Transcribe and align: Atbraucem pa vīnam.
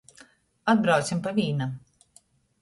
Atbraucem 0.73 1.21
pa 1.27 1.35
vīnam. 1.41 1.77